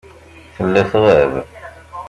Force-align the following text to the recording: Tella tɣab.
Tella 0.55 0.81
tɣab. 0.91 1.33